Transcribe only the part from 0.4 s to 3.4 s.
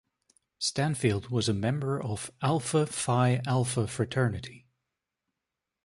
Stanfield was a member of Alpha Phi